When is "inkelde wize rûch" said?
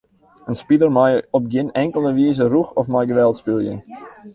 1.83-2.71